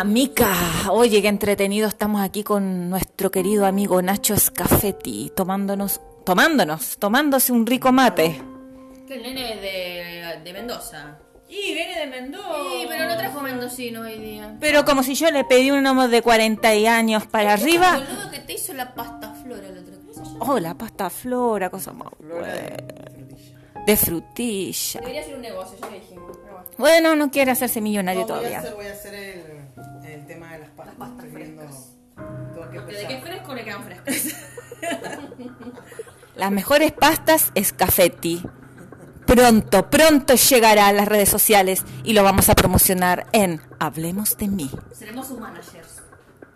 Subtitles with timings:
[0.00, 0.54] Amica,
[0.92, 7.66] oye, qué entretenido estamos aquí con nuestro querido amigo Nacho Scafetti, tomándonos, tomándonos, tomándose un
[7.66, 8.40] rico mate.
[9.08, 11.18] Que el nene es de, de Mendoza.
[11.48, 12.48] Y viene de Mendoza.
[12.70, 14.56] Sí, pero no trajo mendocino hoy día.
[14.60, 17.96] Pero como si yo le pedí un homo de 40 años para arriba.
[17.96, 20.22] El boludo que te hizo la pasta flora el otro día.
[20.38, 22.46] Oh, la pasta flora, cosa más buena.
[23.84, 25.00] De frutilla.
[25.00, 26.36] Debería ser un negocio, ya le dijimos.
[26.40, 27.16] Pero bueno.
[27.16, 28.58] No quiere hacerse millonario No, voy, a todavía.
[28.60, 29.47] hacer, voy a hacer el,
[32.80, 34.34] Porque de qué fresco le quedan frescos.
[36.36, 38.42] Las mejores pastas Scafetti.
[39.26, 44.48] Pronto, pronto llegará a las redes sociales y lo vamos a promocionar en Hablemos de
[44.48, 44.70] mí.
[44.92, 46.02] Seremos sus managers.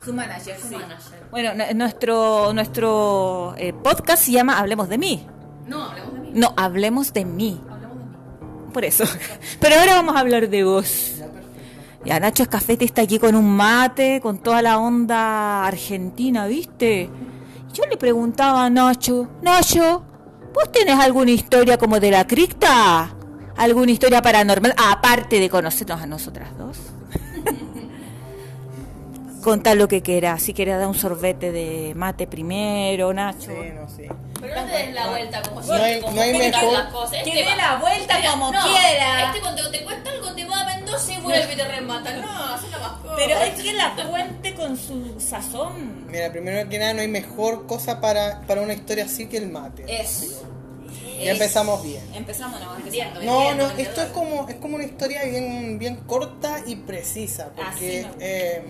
[0.02, 1.26] Su manager, Su manager.
[1.30, 5.26] Bueno, nuestro, nuestro eh, podcast se llama Hablemos de mí.
[5.66, 6.30] No, hablemos de mí.
[6.34, 7.60] No, Hablemos de mí.
[7.70, 8.72] Hablemos de mí.
[8.72, 9.04] Por eso.
[9.60, 11.12] Pero ahora vamos a hablar de vos.
[12.04, 17.08] Ya, Nacho Escafete está aquí con un mate, con toda la onda argentina, ¿viste?
[17.72, 20.04] Yo le preguntaba a Nacho, Nacho,
[20.52, 23.14] ¿vos tenés alguna historia como de la cripta?
[23.56, 24.74] ¿Alguna historia paranormal?
[24.76, 26.78] Aparte de conocernos a nosotras dos.
[29.42, 30.42] Contá lo que quieras.
[30.42, 33.52] Si quieres dar un sorbete de mate primero, Nacho.
[33.52, 34.08] Sí, no, sí.
[34.42, 36.92] Pero no te des la vuelta como si No hay- como no hay mejor- las
[36.92, 37.10] cosas.
[37.10, 39.24] Que Este dé va- la vuelta Mira, como no, quiera.
[39.26, 42.12] Este cuando te cuesta algo te va a Mendoza y vuelve y te remata.
[42.16, 46.06] No, hace la más Pero es que la cuente con su sazón.
[46.08, 49.48] Mira, primero que nada, no hay mejor cosa para, para una historia así que el
[49.48, 49.84] mate.
[49.88, 50.42] Eso.
[51.22, 52.02] Ya empezamos bien.
[52.14, 56.58] Empezamos, no, Entiendo, No, no, esto es como, es como una historia bien, bien corta
[56.66, 58.24] y precisa, Así porque me gusta.
[58.24, 58.62] eh,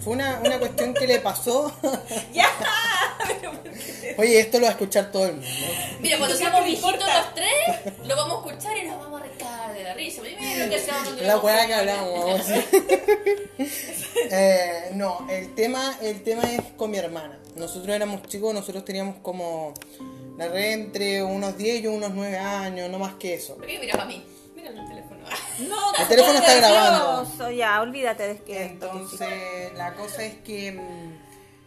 [0.00, 1.72] fue una, una cuestión que le pasó.
[2.32, 2.48] Ya.
[4.16, 5.48] Oye, esto lo va a escuchar todo el mundo.
[6.00, 9.24] Mira, cuando ¿Qué seamos viejitos los tres, lo vamos a escuchar y nos vamos a
[9.24, 10.22] recar de la risa.
[10.22, 12.40] Mira lo que La weá que hablamos.
[14.32, 17.38] Eh, no, el tema, el tema es con mi hermana.
[17.56, 19.74] Nosotros éramos chicos, nosotros teníamos como
[20.36, 23.56] la red entre unos 10 y unos 9 años, no más que eso.
[23.56, 24.24] ¿Por qué miras a mí?
[25.60, 25.92] Mira el teléfono.
[25.92, 27.04] No, El teléfono está grabando.
[27.04, 27.50] grabando.
[27.50, 31.18] Ya, olvídate de que Entonces, la cosa es que mm,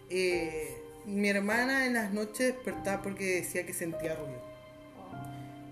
[0.09, 4.41] eh, mi hermana en las noches despertaba porque decía que sentía ruido.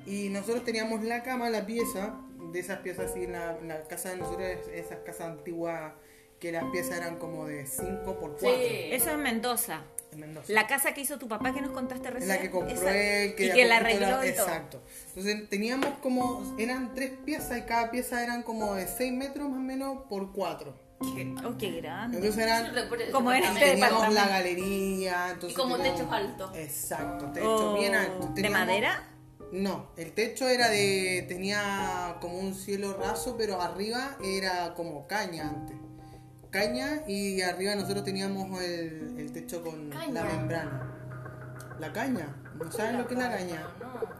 [0.06, 2.16] Y nosotros teníamos la cama, la pieza,
[2.52, 5.94] de esas piezas así, en la, en la casa de nosotros, esas casas antiguas,
[6.40, 9.82] que las piezas eran como de 5 por 4 Eso es Mendoza.
[10.12, 10.52] En Mendoza.
[10.54, 12.28] La casa que hizo tu papá que nos contaste recién.
[12.30, 14.46] la que compró esa- él, que y la que la arregló la- y todo.
[14.48, 14.82] Exacto.
[15.10, 19.58] Entonces teníamos como, eran tres piezas y cada pieza eran como de 6 metros más
[19.58, 20.74] o menos por 4.
[21.16, 22.18] Qué, oh, qué grande.
[22.18, 22.72] Entonces eran
[23.12, 26.52] Como era este teníamos la galería entonces Y como teníamos- techos altos.
[26.56, 29.08] exacto techo Oh, bien alto ¿De Teníamos- madera?
[29.52, 35.50] no el techo era de tenía como un cielo raso pero arriba era como caña
[35.50, 35.76] antes
[36.52, 40.14] caña y arriba nosotros teníamos el, el techo con Caña.
[40.14, 40.88] la membrana
[41.80, 42.28] la caña
[42.64, 43.64] no saben lo que es la caña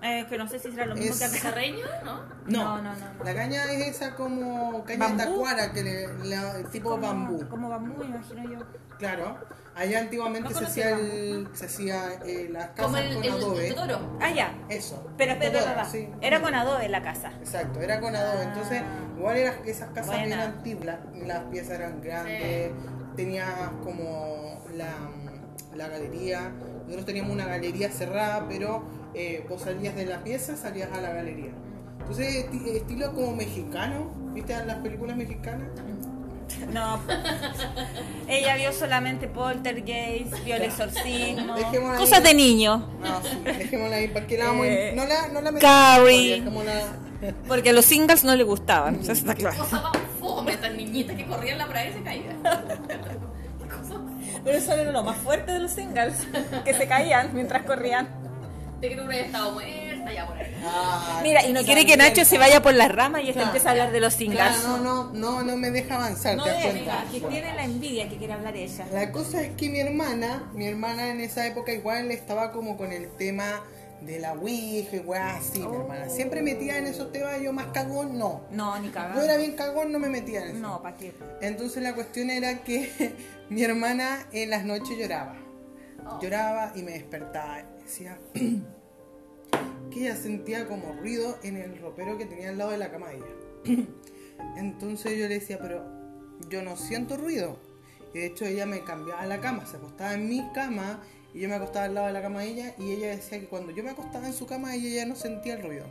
[0.02, 1.50] Eh, que no sé si será lo mismo Es- que acá.
[1.50, 1.86] ¿Carreño?
[2.04, 2.24] ¿No?
[2.48, 3.24] No, no, no, no.
[3.24, 8.50] la caña es esa como caña de tacuara que le, tipo bambú Como bambú, imagino
[8.52, 8.66] yo.
[8.98, 9.38] Claro,
[9.76, 13.24] allá antiguamente No se hacía, el el, se hacía eh, las Como casas el, con
[13.26, 13.68] el, adobe.
[13.68, 14.18] el Totoro.
[14.22, 14.54] Ah, ya.
[14.70, 15.08] Eso.
[15.18, 16.08] Pero espera, sí.
[16.22, 17.32] Era con adobe la casa.
[17.40, 18.44] Exacto, era con adobe.
[18.44, 18.82] Entonces,
[19.22, 22.72] igual eran esas casas bien antiguas, la- las piezas eran grandes,
[23.16, 23.48] tenías
[23.84, 24.94] como la,
[25.76, 26.52] la galería.
[26.84, 28.84] Nosotros teníamos una galería cerrada, pero
[29.14, 31.52] eh, vos salías de la pieza, salías a la galería.
[32.00, 35.70] Entonces, esti- estilo como mexicano, ¿viste las películas mexicanas?
[36.74, 37.00] No.
[38.28, 41.56] Ella vio solamente Poltergeist, vio el exorcismo.
[41.56, 41.98] Dejémosla ahí.
[42.00, 42.90] Cosas de niño.
[43.02, 46.44] No, sí, dejémosla ahí, ¿para qué la vamos Eh, No la, no la Carrie.
[47.48, 48.96] Porque a los singles no le gustaban.
[49.02, 49.58] Eso está claro.
[49.58, 52.38] Cosa más fome, estas niñitas que corrían la playa y se caían.
[54.44, 56.14] Pero eso era lo más fuerte de los singles.
[56.66, 58.10] Que se caían mientras corrían.
[58.80, 60.56] De que tú hubieras estado muerta ya por ahí.
[60.66, 63.48] Ah, Mira, y no quiere que Nacho se vaya por las ramas y este Claro.
[63.50, 64.42] empiece a hablar de los singles.
[64.42, 67.04] Claro, no, no, no, no me deja avanzar, No ¿te cuenta?
[67.12, 68.86] que tiene la envidia que quiere hablar ella.
[68.92, 72.92] La cosa es que mi hermana, mi hermana en esa época igual estaba como con
[72.92, 73.62] el tema
[74.02, 76.10] de la Ouija y weá así, mi hermana.
[76.10, 78.42] Siempre metía en esos temas, yo más cagón, no.
[78.52, 79.22] No, ni Yo cagando.
[79.22, 80.60] era bien cagón, no me metía en eso.
[80.60, 81.14] No, ¿para qué?
[81.42, 83.14] Entonces la cuestión era que
[83.50, 85.36] mi hermana en las noches lloraba.
[86.22, 87.64] Lloraba y me despertaba.
[87.84, 92.92] Decía que ella sentía como ruido en el ropero que tenía al lado de la
[92.92, 93.86] cama de ella.
[94.58, 95.86] Entonces yo le decía, pero
[96.50, 97.60] yo no siento ruido.
[98.14, 101.02] Y de hecho ella me cambiaba la cama, se acostaba en mi cama
[101.34, 103.48] y yo me acostaba al lado de la cama de ella y ella decía que
[103.48, 105.86] cuando yo me acostaba en su cama ella ya no sentía el ruido.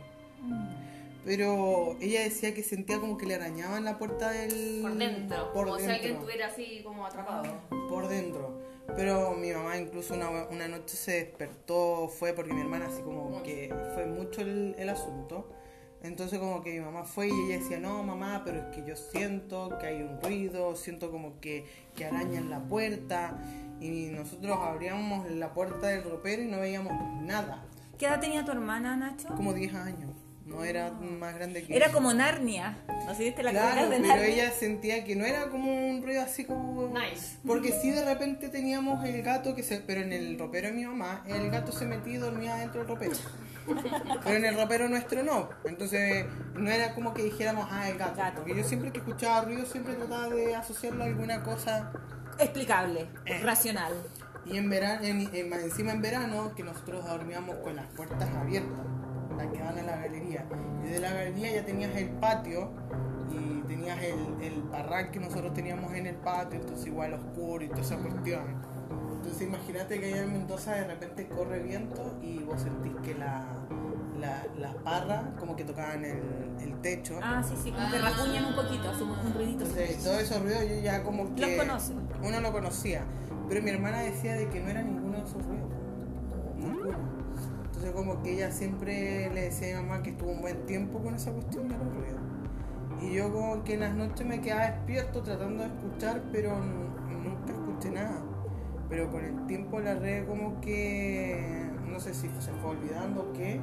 [1.25, 4.79] pero ella decía que sentía como que le arañaban la puerta del...
[4.81, 5.53] Por dentro.
[5.53, 5.95] Por como si dentro.
[5.95, 7.53] alguien estuviera así como atrapado.
[7.89, 8.59] por dentro.
[8.95, 13.41] Pero mi mamá incluso una, una noche se despertó, fue porque mi hermana así como
[13.43, 15.47] que fue mucho el, el asunto.
[16.03, 18.95] Entonces como que mi mamá fue y ella decía, no mamá, pero es que yo
[18.95, 21.65] siento que hay un ruido, siento como que,
[21.95, 23.37] que arañan la puerta.
[23.79, 27.63] Y nosotros abríamos la puerta del ropero y no veíamos nada.
[27.97, 29.29] ¿Qué edad tenía tu hermana, Nacho?
[29.35, 30.09] Como 10 años,
[30.45, 32.77] no era más grande que Era como Narnia.
[33.05, 34.25] ¿No sé viste la Claro, de pero Narnia?
[34.27, 36.87] ella sentía que no era como un ruido así como...
[36.87, 37.37] Nice.
[37.45, 39.77] Porque sí de repente teníamos el gato que se...
[39.77, 42.87] Pero en el ropero de mi mamá, el gato se metía y dormía dentro del
[42.89, 43.13] ropero.
[43.65, 45.49] Pero en el ropero nuestro no.
[45.65, 46.25] Entonces
[46.55, 48.15] no era como que dijéramos, ah, el gato.
[48.17, 48.35] Gato.
[48.37, 51.91] Porque yo siempre que escuchaba ruido siempre trataba de asociarlo a alguna cosa.
[52.39, 53.41] Explicable, Eh.
[53.43, 53.93] racional.
[54.45, 58.85] Y en verano, en, encima en verano, que nosotros dormíamos con las puertas abiertas,
[59.37, 60.45] las que van a la galería.
[60.83, 62.71] Y de la galería ya tenías el patio
[63.29, 67.81] y tenías el, el que nosotros teníamos en el patio, entonces igual oscuro y toda
[67.81, 68.70] esa cuestión.
[69.21, 73.45] Entonces imagínate que allá en Mendoza de repente corre viento y vos sentís que la,
[74.19, 76.23] la, las parras como que tocaban el,
[76.59, 77.19] el techo.
[77.21, 79.63] Ah, sí, sí, como que rasguñan un poquito, hacen un ruidito.
[79.63, 81.41] Entonces, todo esos ruidos yo ya como que...
[81.41, 81.93] Los conoce.
[82.23, 83.03] Uno lo conocía.
[83.47, 85.69] Pero mi hermana decía de que no era ninguno de esos ruidos.
[86.57, 86.97] Ninguno.
[87.65, 90.97] Entonces como que ella siempre le decía a mi mamá que estuvo un buen tiempo
[90.97, 92.21] con esa cuestión de los ruidos.
[93.01, 97.53] Y yo como que en las noches me quedaba despierto tratando de escuchar, pero nunca
[97.53, 98.23] escuché nada.
[98.91, 101.65] Pero con el tiempo la red como que...
[101.87, 103.59] No sé si se fue olvidando o qué,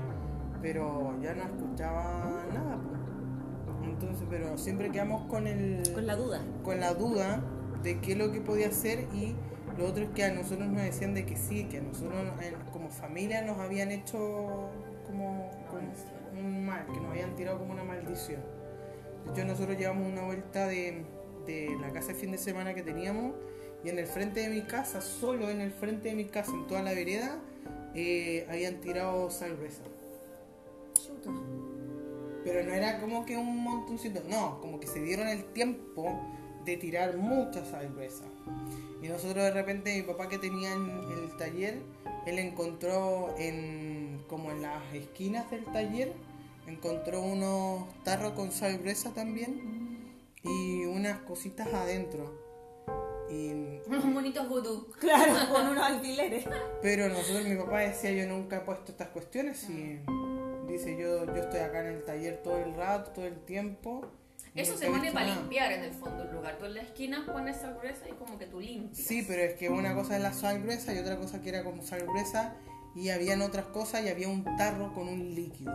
[0.61, 2.79] pero ya no escuchaba nada.
[3.85, 6.41] Entonces, pero siempre quedamos con el Con la duda.
[6.65, 7.43] con la duda
[7.83, 9.35] de qué es lo que podía hacer y
[9.79, 12.25] lo otro es que a nosotros nos decían de que sí, que a nosotros
[12.73, 14.71] como familia nos habían hecho
[15.07, 18.41] como, como un mal, que nos habían tirado como una maldición.
[19.27, 21.05] De hecho nosotros llevamos una vuelta de,
[21.47, 23.35] de la casa de fin de semana que teníamos
[23.85, 26.67] y en el frente de mi casa, solo en el frente de mi casa, en
[26.67, 27.39] toda la vereda,
[27.95, 29.83] eh, habían tirado gruesa.
[32.45, 36.21] Pero no era como que un montoncito, no, como que se dieron el tiempo
[36.65, 38.25] de tirar mucha gruesa.
[39.03, 40.91] Y nosotros de repente, mi papá que tenía en
[41.23, 41.79] el taller,
[42.27, 43.99] él encontró en
[44.29, 46.13] como en las esquinas del taller,
[46.67, 52.48] encontró unos tarros con gruesa también y unas cositas adentro.
[53.31, 54.89] Y Unos monitos vudú.
[54.99, 56.45] Claro, con unos alfileres.
[56.83, 60.01] pero nosotros, mi papá decía, yo nunca he puesto estas cuestiones y
[60.67, 64.07] dice, yo, yo estoy acá en el taller todo el rato, todo el tiempo.
[64.55, 65.41] Eso se pone para nada".
[65.41, 66.57] limpiar en el fondo del lugar.
[66.59, 69.07] Tú en la esquina pones sal gruesa y como que tú limpias.
[69.07, 71.63] Sí, pero es que una cosa es la sal gruesa y otra cosa que era
[71.65, 72.55] como sal gruesa
[72.97, 75.73] y habían otras cosas y había un tarro con un líquido.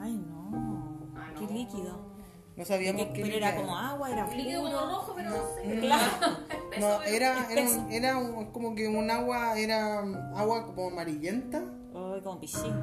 [0.00, 1.10] Ay, no.
[1.16, 1.50] Ah, Qué no.
[1.52, 2.13] líquido.
[2.56, 4.86] No sabíamos ¿Qué- pero era como agua, era Un líquido como puro.
[4.86, 5.80] rojo, pero no, sé.
[5.80, 6.04] Claro.
[6.80, 10.00] No, era, era, un- era un- como que un agua, era
[10.36, 11.58] agua como amarillenta
[11.94, 12.74] Ay, como piscín.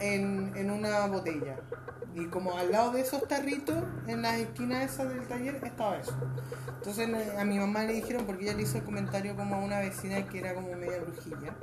[0.00, 1.56] en, en una botella.
[2.14, 3.76] Y como al lado de esos tarritos,
[4.08, 6.14] en las esquinas esas del taller, estaba eso.
[6.78, 7.08] Entonces
[7.38, 10.26] a mi mamá le dijeron, porque ella le hizo el comentario como a una vecina
[10.26, 11.54] que era como media brujilla.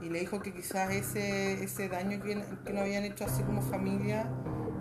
[0.00, 3.62] Y le dijo que quizás ese, ese daño que, que nos habían hecho así como
[3.62, 4.28] familia,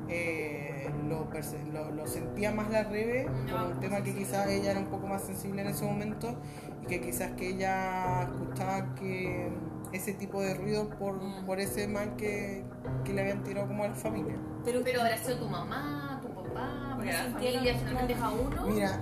[0.09, 0.64] eh,
[1.07, 1.27] lo,
[1.73, 5.07] lo, lo sentía más la Rebe, como un tema que quizás ella era un poco
[5.07, 6.35] más sensible en ese momento
[6.83, 9.49] y que quizás que ella escuchaba que
[9.91, 12.63] ese tipo de ruido por, por ese mal que,
[13.03, 14.35] que le habían tirado como a la familia.
[14.63, 18.67] Pero, Pero habrá sido tu mamá, tu papá, porque la familia finalmente a uno.
[18.67, 18.99] Mira,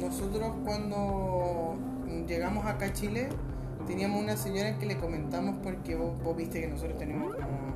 [0.00, 1.76] nosotros cuando
[2.26, 3.28] llegamos acá a Chile
[3.86, 7.74] teníamos una señora que le comentamos porque vos, vos viste que nosotros tenemos como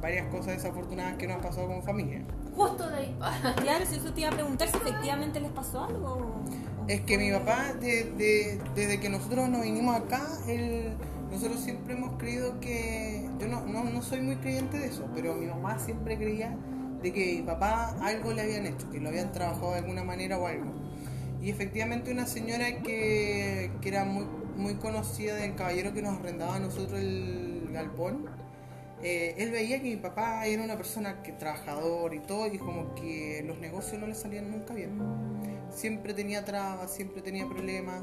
[0.00, 2.22] varias cosas desafortunadas que nos han pasado como familia.
[2.56, 3.16] Justo de ahí.
[3.56, 6.34] claro, si eso te iba a preguntar si efectivamente les pasó algo.
[6.88, 10.92] Es que mi papá, de- de- desde que nosotros nos vinimos acá, él,
[11.30, 15.34] nosotros siempre hemos creído que, yo no, no, no soy muy creyente de eso, pero
[15.34, 16.56] mi mamá siempre creía
[17.02, 20.38] de que mi papá algo le habían hecho, que lo habían trabajado de alguna manera
[20.38, 20.72] o algo.
[21.40, 24.26] Y efectivamente una señora que, que era muy,
[24.56, 28.26] muy conocida del caballero que nos arrendaba a nosotros el galpón,
[29.02, 32.94] eh, él veía que mi papá era una persona que trabajador y todo, y como
[32.94, 34.98] que los negocios no le salían nunca bien.
[35.70, 38.02] Siempre tenía trabas, siempre tenía problemas.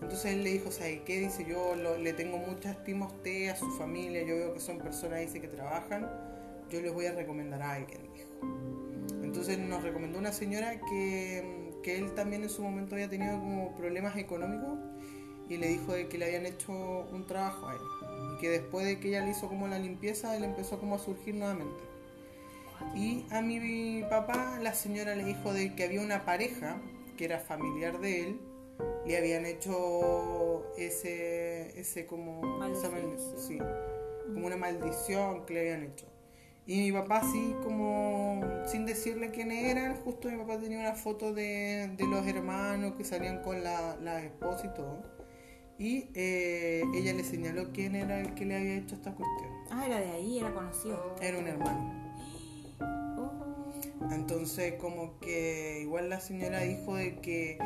[0.00, 1.20] Entonces él le dijo, ¿sabes qué?
[1.20, 4.78] Dice, yo le tengo mucha estima a usted, a su familia, yo veo que son
[4.78, 6.10] personas, dice, que trabajan,
[6.70, 8.30] yo les voy a recomendar a alguien, dijo.
[9.22, 13.76] Entonces nos recomendó una señora que, que él también en su momento había tenido como
[13.76, 14.78] problemas económicos
[15.48, 18.01] y le dijo que le habían hecho un trabajo a él
[18.32, 20.98] y que después de que ella le hizo como la limpieza él empezó como a
[20.98, 21.82] surgir nuevamente
[22.94, 26.76] Y a mi papá la señora le dijo de que había una pareja
[27.16, 28.40] que era familiar de él,
[29.06, 32.92] le habían hecho ese, ese como, esa Maldición.
[32.92, 33.58] mal- sí,
[34.34, 36.06] como una maldición que le habían hecho.
[36.66, 41.32] Y mi papá así como sin decirle quiénes eran, justo mi papá tenía una foto
[41.32, 45.02] de, de los hermanos que salían con la, la esposa y todo.
[45.78, 49.50] Y eh, ella le señaló quién era el que le había hecho esta cuestión.
[49.70, 51.16] Ah, era de ahí, era conocido.
[51.20, 52.14] Era un hermano.
[53.18, 54.12] Oh.
[54.12, 57.58] Entonces como que igual la señora dijo de que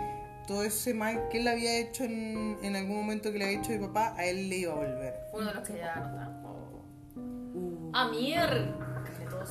[0.47, 3.73] todo ese mal que él había hecho en, en algún momento que le había hecho
[3.73, 5.15] mi papá, a él le iba a volver.
[5.31, 6.43] Fue uno de los que ya no está.
[6.45, 6.85] Oh.
[7.17, 7.91] Uh.
[7.93, 8.77] Ah, mierda.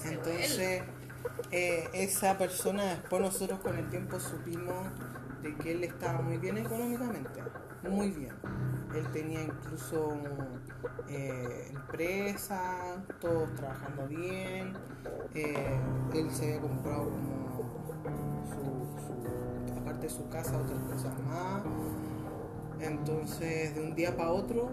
[0.05, 0.81] Entonces
[1.51, 4.75] eh, esa persona después nosotros con el tiempo supimos
[5.41, 7.41] de que él estaba muy bien económicamente,
[7.89, 8.33] muy bien.
[8.95, 10.13] Él tenía incluso
[11.09, 14.73] eh, empresa, todos trabajando bien.
[15.33, 15.77] eh,
[16.13, 21.63] él se había comprado como su, su- aparte de su casa otras cosas más.
[22.79, 24.69] Entonces de un día para otro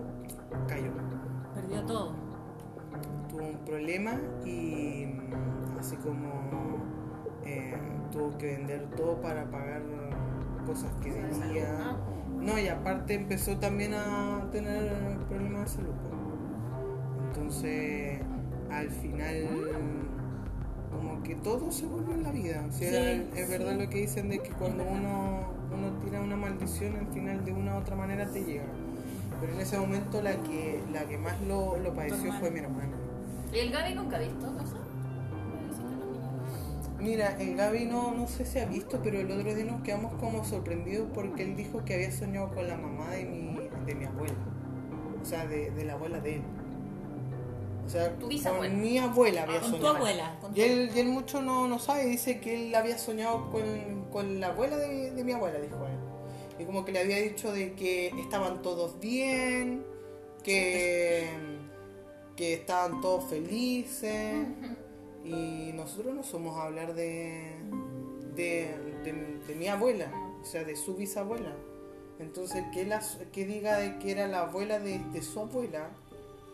[0.68, 0.90] cayó
[1.54, 2.12] Perdió todo.
[3.28, 6.78] tuvo un problema y mm, así como
[7.44, 7.74] eh,
[8.10, 9.82] tuvo que vender todo para pagar
[10.66, 11.96] cosas que debía.
[12.42, 14.92] No, y aparte empezó también a tener
[15.28, 15.94] problemas de salud.
[16.02, 16.12] pues.
[17.28, 18.20] Entonces,
[18.70, 19.48] al final,
[20.90, 22.64] como que todo se vuelve en la vida.
[22.68, 26.36] O sea, Sí, es verdad lo que dicen de que cuando uno, uno tira una
[26.36, 28.64] maldición, al final de una u otra manera te llega.
[29.40, 32.92] Pero en ese momento la que, la que más lo, lo padeció fue mi hermana.
[33.52, 34.46] ¿Y el Gaby nunca ha visto?
[37.02, 40.14] Mira, el Gaby no, no sé si ha visto, pero el otro día nos quedamos
[40.14, 44.04] como sorprendidos porque él dijo que había soñado con la mamá de mi, de mi
[44.04, 44.34] abuela.
[45.20, 46.42] O sea, de, de la abuela de él.
[47.84, 48.72] O sea, Tu bisabuela.
[48.72, 49.96] con mi abuela había Con tu soñado.
[49.96, 50.38] abuela.
[50.40, 50.60] Con tu...
[50.60, 54.38] Y él, y él mucho no, no sabe, dice que él había soñado con, con
[54.40, 55.98] la abuela de, de mi abuela, dijo él.
[56.60, 59.84] Y como que le había dicho de que estaban todos bien,
[60.44, 61.26] que,
[62.36, 64.46] que estaban todos felices.
[65.24, 67.54] Y nosotros no somos a hablar de,
[68.34, 68.74] de,
[69.04, 70.10] de- de mi abuela,
[70.40, 71.54] o sea, de su bisabuela.
[72.18, 75.90] Entonces, que, él as- que diga de que era la abuela de, de su abuela,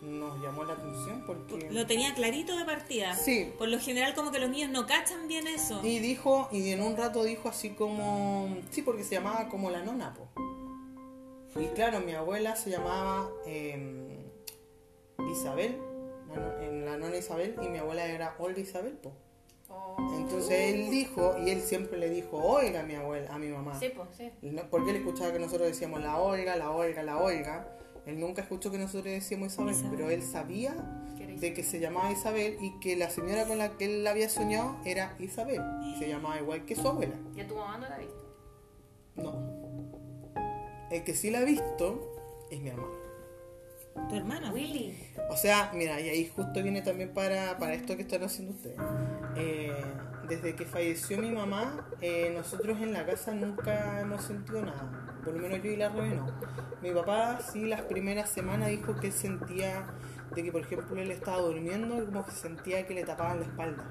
[0.02, 1.70] nos llamó la atención porque...
[1.70, 3.14] Lo tenía clarito de partida.
[3.14, 3.52] Sí.
[3.58, 5.80] Por lo general como que los niños no cachan bien eso.
[5.84, 9.82] Y dijo, y en un rato dijo así como, sí, porque se llamaba como la
[9.82, 10.28] nona, po.
[11.60, 14.16] Y claro, mi abuela se llamaba eh,
[15.32, 15.76] Isabel,
[16.61, 19.12] en la nona Isabel, y mi abuela era Olga Isabel, po.
[19.70, 19.97] Oh.
[20.16, 23.78] Entonces él dijo, y él siempre le dijo, oiga a mi abuela, a mi mamá.
[23.78, 24.30] Sí, pues, sí.
[24.70, 27.68] Porque él escuchaba que nosotros decíamos la Olga, la Olga, la Olga.
[28.06, 29.90] Él nunca escuchó que nosotros decíamos Isabel, Isabel.
[29.94, 30.75] pero él sabía
[31.18, 34.06] ¿Qué era de que se llamaba Isabel y que la señora con la que él
[34.06, 35.61] había soñado era Isabel.
[35.85, 37.16] y Se llamaba igual que su abuela.
[37.37, 38.14] ¿Y a tu mamá no la viste?
[39.16, 39.68] No.
[40.90, 42.98] El que sí la ha visto es mi hermano.
[44.09, 44.52] Tu hermano.
[44.52, 44.97] Willy.
[45.31, 48.78] O sea, mira, y ahí justo viene también para, para esto que están haciendo ustedes.
[49.37, 49.73] Eh,
[50.28, 54.90] desde que falleció mi mamá, eh, nosotros en la casa nunca hemos sentido nada.
[55.25, 56.26] Por lo menos yo y la Rebe no.
[56.83, 59.87] Mi papá sí las primeras semanas dijo que él sentía
[60.35, 63.47] de que, por ejemplo, él estaba durmiendo y como que sentía que le tapaban la
[63.47, 63.85] espalda.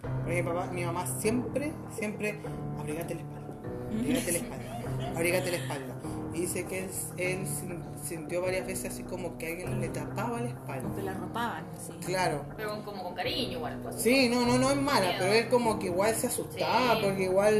[0.00, 2.40] Porque mi, papá, mi mamá siempre, siempre,
[2.78, 3.54] abrigate la espalda,
[3.90, 5.93] abrigate la espalda, abrigate la espalda.
[6.34, 10.40] Y dice que él, él sin- sintió varias veces así como que alguien le tapaba
[10.40, 10.82] la espalda.
[10.82, 11.92] Como que la ropaban, sí.
[12.04, 12.44] Claro.
[12.56, 13.96] Pero como con cariño igual, pues.
[14.02, 15.16] Sí, no, no, no es mala, Miedo.
[15.20, 17.00] pero él como que igual se asustaba Sí.
[17.04, 17.54] porque igual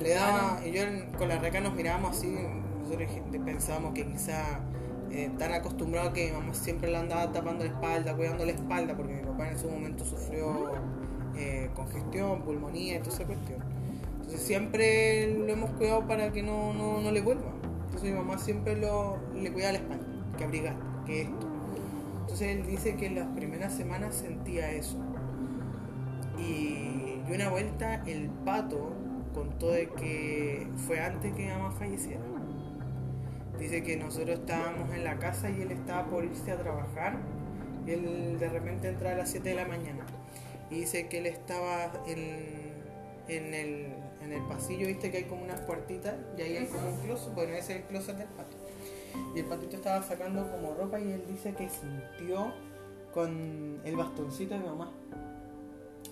[0.00, 0.60] le daba.
[0.66, 0.82] Y yo
[1.18, 2.34] con la reca nos mirábamos así,
[2.82, 3.08] nosotros
[3.44, 4.60] pensábamos que quizá
[5.10, 8.96] eh, tan acostumbrado que mi mamá siempre le andaba tapando la espalda, cuidando la espalda,
[8.96, 10.72] porque mi papá en ese momento sufrió
[11.36, 13.62] eh, congestión, pulmonía y toda esa cuestión.
[14.16, 17.52] Entonces siempre lo hemos cuidado para que no, no, no le vuelva.
[18.04, 20.06] Mi mamá siempre lo, le cuidaba la espalda,
[20.36, 21.48] que abrigar, que esto.
[22.20, 24.98] Entonces él dice que en las primeras semanas sentía eso.
[26.38, 28.92] Y, y una vuelta el pato
[29.34, 32.20] contó de que fue antes que mi mamá falleciera.
[33.58, 37.18] Dice que nosotros estábamos en la casa y él estaba por irse a trabajar.
[37.86, 40.04] Él de repente entra a las 7 de la mañana.
[40.70, 43.93] Y dice que él estaba en, el,
[44.24, 47.34] en el pasillo, viste que hay como unas puertitas y ahí hay como un closet.
[47.34, 48.56] Bueno, ese es el closet del pato.
[49.34, 52.52] Y el patito estaba sacando como ropa y él dice que sintió
[53.12, 54.90] con el bastoncito de mi mamá.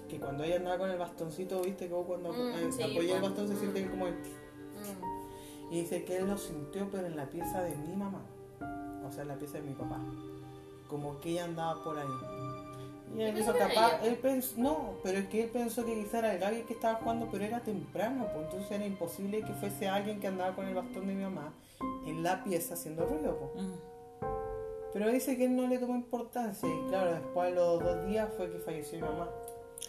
[0.08, 3.16] Que cuando ella andaba con el bastoncito, viste que vos cuando Mm, eh, sí, apoya
[3.16, 4.14] el bastón se siente como el...
[4.14, 5.72] Mm.
[5.72, 8.22] Y dice que él lo sintió, pero en la pieza de mi mamá.
[9.06, 9.98] O sea, en la pieza de mi papá.
[10.86, 12.06] Como que ella andaba por ahí.
[13.16, 16.38] Y él capaz, él pensó, no, pero es que él pensó que quizá era el
[16.40, 20.28] Gaby que estaba jugando, pero era temprano, pues entonces era imposible que fuese alguien que
[20.28, 21.52] andaba con el bastón de mi mamá
[22.06, 23.64] en la pieza haciendo ruido, pues.
[23.64, 23.74] Mm.
[24.92, 28.28] Pero dice que él no le tomó importancia y claro, después de los dos días
[28.36, 29.28] fue que falleció mi mamá.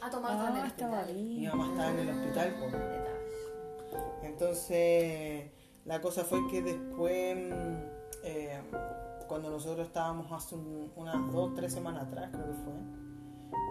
[0.01, 1.15] A tomar en el Ah, estaba hospital.
[1.23, 2.73] Mi mamá estaba en el hospital, pues.
[4.23, 5.51] Entonces,
[5.85, 7.37] la cosa fue que después,
[8.23, 8.59] eh,
[9.27, 12.73] cuando nosotros estábamos hace un- unas dos, tres semanas atrás, creo que fue,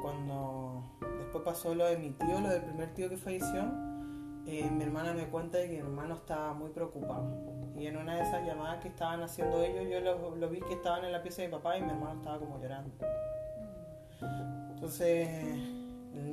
[0.00, 0.82] cuando
[1.18, 3.62] después pasó lo de mi tío, lo del primer tío que falleció,
[4.46, 7.30] eh, mi hermana me cuenta de que mi hermano estaba muy preocupado.
[7.76, 11.04] Y en una de esas llamadas que estaban haciendo ellos, yo lo, vi que estaban
[11.04, 12.90] en la pieza de papá y mi hermano estaba como llorando.
[14.74, 15.28] Entonces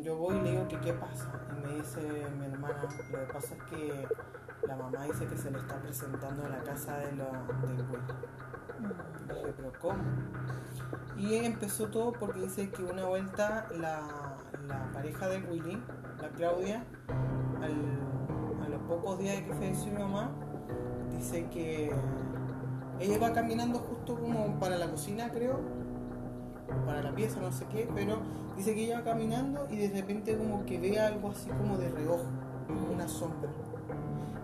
[0.03, 1.31] yo voy y le digo que qué pasa.
[1.55, 2.01] Y me dice
[2.37, 4.07] mi hermana, lo que pasa es que
[4.67, 7.31] la mamá dice que se le está presentando en la casa de la,
[7.67, 8.01] del güey.
[9.27, 9.99] Dije, pero ¿cómo?
[11.17, 14.37] Y empezó todo porque dice que una vuelta la,
[14.67, 15.81] la pareja de Willy,
[16.21, 16.83] la Claudia,
[17.61, 20.31] a los pocos días de que falleció mi mamá,
[21.11, 21.91] dice que
[22.99, 25.59] ella iba caminando justo como para la cocina, creo,
[26.85, 28.19] para la pieza, no sé qué, pero
[28.55, 31.89] dice que ella va caminando y de repente como que ve algo así como de
[31.89, 32.25] reojo,
[32.93, 33.49] una sombra.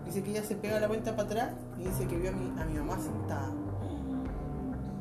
[0.06, 2.60] Dice que ella se pega la vuelta para atrás y dice que vio a mi,
[2.60, 3.50] a mi mamá sentada.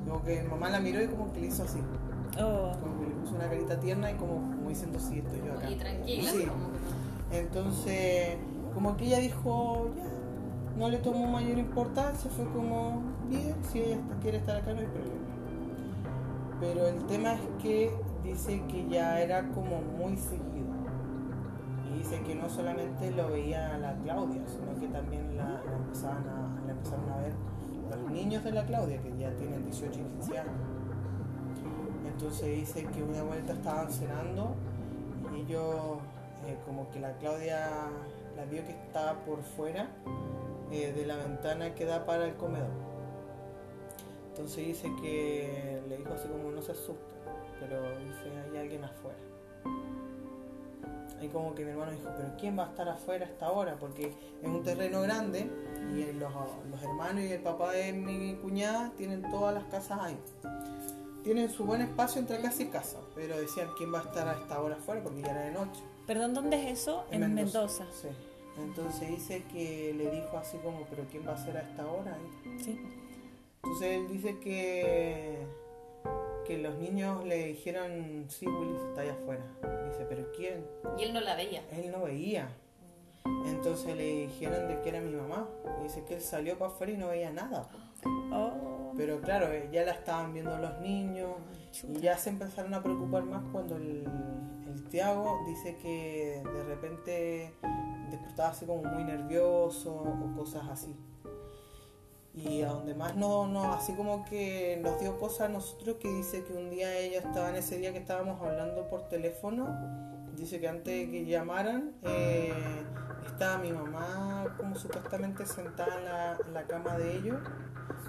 [0.07, 1.79] Como que mi mamá la miró y como que le hizo así,
[2.37, 2.71] Oh.
[2.81, 5.69] como que le puso una carita tierna y como, como diciendo, sí, estoy yo acá.
[5.69, 6.45] Y tranquila, Sí.
[7.31, 8.35] Entonces,
[8.73, 10.03] como que ella dijo, ya,
[10.77, 14.79] no le tomó mayor importancia, fue como, bien, si ella está- quiere estar acá no
[14.81, 15.15] hay problema.
[16.59, 17.91] Pero el tema es que
[18.23, 20.74] dice que ya era como muy seguido.
[21.97, 27.09] Dice que no solamente lo veía la Claudia, sino que también la, empezaban a, empezaron
[27.09, 27.33] a ver
[27.89, 30.53] los niños de la Claudia, que ya tienen 18 y 15 años.
[32.05, 34.55] Entonces dice que una vuelta estaban cenando
[35.33, 35.97] y ellos,
[36.47, 37.69] eh, como que la Claudia
[38.35, 39.87] la vio que estaba por fuera
[40.71, 42.69] eh, de la ventana que da para el comedor.
[44.29, 47.03] Entonces dice que le dijo así como no se asuste,
[47.59, 49.17] pero dice hay alguien afuera.
[51.19, 53.77] Ahí como que mi hermano dijo, pero ¿quién va a estar afuera hasta ahora?
[53.79, 55.49] Porque es un terreno grande
[55.93, 56.33] y los,
[56.69, 60.17] los hermanos y el papá de mi cuñada tienen todas las casas ahí.
[61.23, 64.33] Tienen su buen espacio entre casa y casa, pero decían quién va a estar a
[64.33, 65.81] esta hora afuera porque ya era de noche.
[66.05, 67.05] Perdón, ¿dónde es eso?
[67.09, 67.85] En, Mendoza.
[67.91, 68.09] Sí.
[68.57, 72.13] Entonces dice que le dijo así como, pero ¿quién va a ser a esta hora?
[72.13, 72.59] ahí?".
[72.63, 72.79] Sí.
[73.63, 75.39] Entonces él dice que,
[76.45, 79.43] que los niños le dijeron, sí, Willy está allá afuera.
[79.89, 80.65] Dice, pero ¿quién?
[80.97, 81.63] Y él no la veía.
[81.71, 82.49] Él no veía.
[83.45, 85.47] Entonces le dijeron de que era mi mamá.
[85.79, 87.67] Y dice que él salió para afuera y no veía nada.
[88.31, 88.93] Oh.
[88.95, 91.31] Pero claro, eh, ya la estaban viendo los niños
[91.87, 94.05] y ya se empezaron a preocupar más cuando el,
[94.67, 97.53] el Tiago dice que de repente
[98.09, 100.95] despertaba así como muy nervioso o cosas así.
[102.35, 106.09] Y a donde más no, no, así como que nos dio cosas a nosotros que
[106.09, 109.69] dice que un día ellos estaban, ese día que estábamos hablando por teléfono,
[110.35, 112.53] dice que antes de que llamaran, eh,
[113.25, 117.37] estaba mi mamá como supuestamente sentada en la, en la cama de ellos,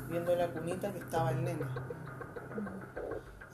[0.09, 1.65] viendo la cunita que estaba el nene.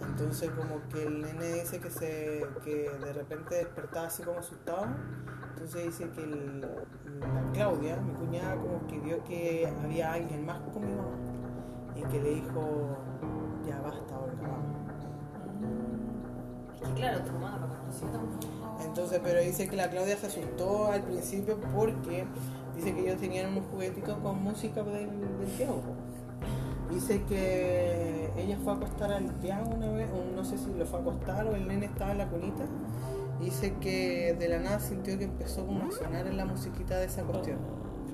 [0.07, 4.87] Entonces como que el nene dice que se que de repente despertaba así como asustado.
[5.55, 10.61] Entonces dice que el- la Claudia, mi cuñada, como que vio que había alguien más
[10.73, 11.17] con mi mamá
[11.95, 12.97] y que le dijo,
[13.67, 14.83] ya basta, Olga, vamos.
[16.75, 18.09] Es que claro, tu mamá lo conoció.
[18.85, 22.27] Entonces, pero dice que la Claudia se asustó al principio porque
[22.75, 25.69] dice que ellos tenían unos juguetitos con música del, del.
[26.93, 30.99] Dice que ella fue a acostar al Tiago una vez, no sé si lo fue
[30.99, 32.65] a acostar o el nene estaba en la cunita.
[33.41, 37.07] Dice que de la nada sintió que empezó como a sonar en la musiquita de
[37.07, 37.59] esa cuestión.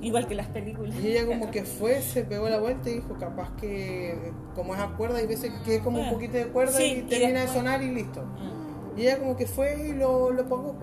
[0.01, 0.95] Igual que las películas.
[0.97, 4.81] Y ella como que fue, se pegó la vuelta y dijo, capaz que como es
[4.81, 7.41] a cuerda, hay veces que es como un poquito de cuerda Sí, y y termina
[7.41, 8.23] de sonar y listo.
[8.25, 8.99] Mm.
[8.99, 10.75] Y ella como que fue y lo, lo pagó.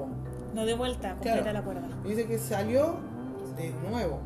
[0.53, 1.53] No de vuelta, completa Claro.
[1.53, 1.87] la cuerda.
[2.03, 2.95] Y Dice que salió
[3.57, 4.19] de nuevo.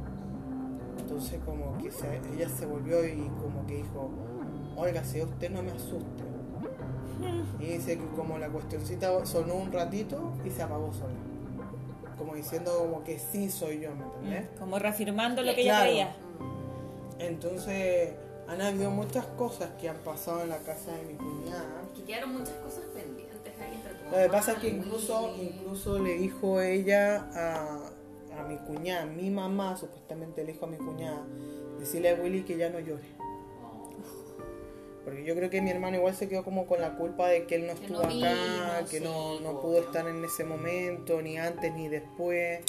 [1.10, 4.12] Entonces como que se- ella se volvió y como que dijo,
[4.78, 6.24] oiga, si usted no me asuste.
[7.60, 11.16] Y dice que como la cuestioncita sonó un ratito y se apagó sola.
[12.16, 14.50] Como diciendo como que sí soy yo, ¿me entendés?
[14.60, 15.86] Como reafirmando lo que ella Claro.
[15.90, 16.16] creía.
[17.18, 18.12] Entonces
[18.48, 21.82] han habido muchas cosas que han pasado en la casa de mi cuñada.
[21.96, 26.14] Que quedaron muchas cosas pendientes ahí entre Lo que pasa es que incluso, incluso le
[26.20, 27.80] dijo ella a,
[28.40, 31.26] a mi cuñada, mi mamá supuestamente le dijo a mi cuñada,
[31.80, 33.20] decirle a Willy que ya no llore.
[35.04, 37.56] Porque yo creo que mi hermano igual se quedó como con la culpa de que
[37.56, 40.44] él no Que estuvo no acá, vino, que no, sí, no pudo estar en ese
[40.44, 42.62] momento, ni antes ni después.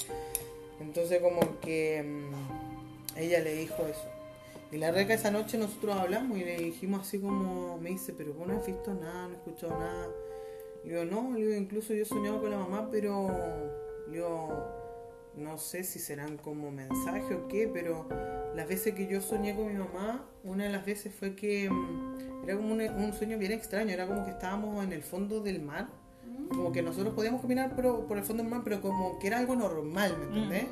[0.80, 4.09] Entonces como que mm, ella le dijo eso.
[4.72, 8.33] Y la reca esa noche nosotros hablamos y le dijimos así como, me dice, pero
[8.33, 10.09] vos no has visto nada, no has escuchado nada.
[10.85, 13.28] Le digo, no, le digo, incluso yo he soñado con la mamá, pero
[14.06, 14.80] le digo,
[15.37, 18.09] no sé si serán como mensajes o qué, pero
[18.55, 22.45] las veces que yo soñé con mi mamá, una de las veces fue que mm,
[22.45, 25.61] era como un, un sueño bien extraño, era como que estábamos en el fondo del
[25.62, 25.88] mar,
[26.49, 29.38] como que nosotros podíamos caminar pero, por el fondo del mar, pero como que era
[29.38, 30.66] algo normal, ¿me entendés?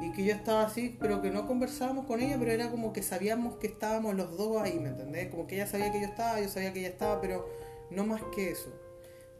[0.00, 3.02] Y que yo estaba así, pero que no conversábamos con ella, pero era como que
[3.02, 5.28] sabíamos que estábamos los dos ahí, ¿me entendés?
[5.28, 7.48] Como que ella sabía que yo estaba, yo sabía que ella estaba, pero
[7.90, 8.70] no más que eso.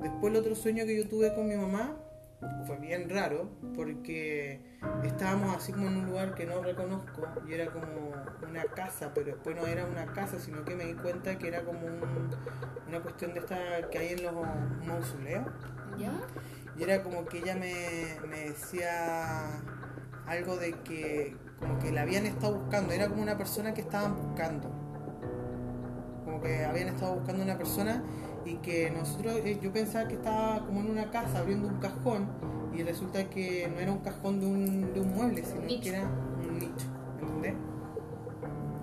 [0.01, 1.97] Después el otro sueño que yo tuve con mi mamá
[2.67, 4.61] fue bien raro, porque
[5.05, 8.13] estábamos así como en un lugar que no reconozco, y era como
[8.49, 11.63] una casa, pero después no era una casa, sino que me di cuenta que era
[11.65, 12.31] como un-
[12.89, 13.57] una cuestión de esta
[13.91, 14.35] que hay en los
[14.87, 15.47] mausoleos.
[15.99, 16.13] ¿Ya?
[16.79, 17.75] Y era como que ella me,
[18.27, 19.61] me decía
[20.27, 24.17] algo de que como que la habían estado buscando, era como una persona que estaban
[24.17, 24.71] buscando.
[26.25, 28.03] Como que habían estado buscando una persona
[28.45, 32.29] y que nosotros, eh, yo pensaba que estaba como en una casa abriendo un cajón
[32.75, 35.83] y resulta que no era un cajón de un, de un mueble, sino nicho.
[35.83, 36.87] que era un nicho,
[37.21, 37.55] ¿entendés?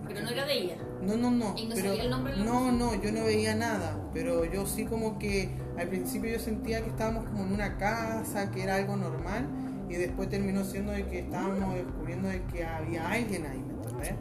[0.08, 0.78] Pero no era de ella.
[1.02, 1.56] No, no, no.
[1.58, 3.98] ¿Y no pero, sabía el nombre de la no, no, yo no veía nada.
[4.14, 8.52] Pero yo sí como que al principio yo sentía que estábamos como en una casa,
[8.52, 9.48] que era algo normal.
[9.90, 14.16] Y después terminó siendo de que estábamos descubriendo de que había alguien ahí, ¿me entendés?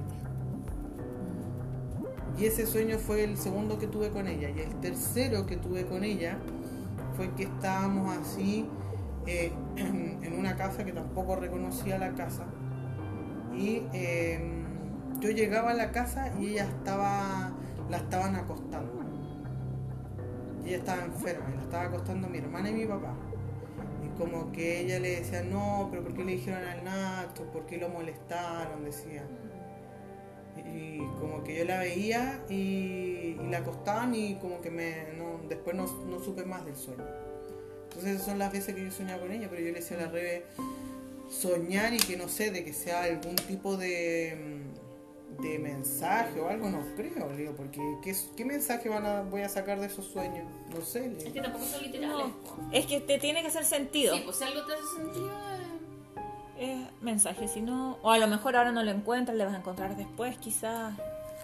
[2.39, 4.49] Y ese sueño fue el segundo que tuve con ella.
[4.51, 6.39] Y el tercero que tuve con ella
[7.17, 8.67] fue que estábamos así
[9.27, 12.45] eh, en una casa que tampoco reconocía la casa.
[13.53, 14.41] Y eh,
[15.19, 17.51] yo llegaba a la casa y ella estaba,
[17.91, 18.93] la estaban acostando.
[20.65, 23.15] Y ella estaba enferma y la estaba acostando mi hermana y mi papá.
[24.05, 27.51] Y como que ella le decía, no, pero ¿por qué le dijeron al Nacho?
[27.51, 28.85] ¿Por qué lo molestaron?
[28.85, 29.25] Decía.
[30.67, 35.41] Y como que yo la veía y, y la acostaban y como que me no,
[35.49, 37.05] después no, no supe más del sueño.
[37.85, 40.01] Entonces esas son las veces que yo soñaba con ella, pero yo le decía a
[40.03, 40.45] la Rebe
[41.31, 44.63] soñar y que no sé, de que sea algún tipo de,
[45.41, 49.43] de mensaje o algo, no creo, le digo, porque ¿qué, qué mensaje van a, voy
[49.43, 50.47] a sacar de esos sueños?
[50.75, 52.17] No sé, le Es que tampoco son literales.
[52.17, 54.17] No, es que te tiene que hacer sentido.
[54.17, 55.58] Sí, pues si algo te hace sentido.
[57.01, 57.99] Mensaje, si no.
[58.03, 60.95] O a lo mejor ahora no lo encuentras, le vas a encontrar después, quizás.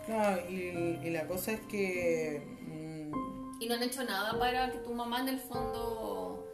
[0.09, 2.43] No, y, y la cosa es que...
[2.67, 6.47] mm, Y no han hecho nada para que tu mamá en el fondo...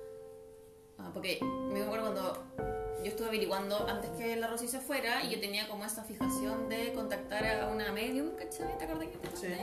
[0.98, 2.44] Ah, porque me acuerdo cuando
[3.02, 6.68] yo estuve averiguando antes que la Rosy se fuera y yo tenía como esta fijación
[6.68, 8.76] de contactar a una medium, ¿cachai?
[8.76, 9.56] ¿Te acuerdas que te conté?
[9.56, 9.62] Sí.